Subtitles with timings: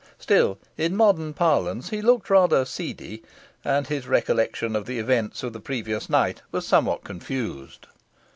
[0.17, 3.21] Still, in modern parlance, he looked rather "seedy,"
[3.63, 7.85] and his recollection of the events of the previous night was somewhat confused.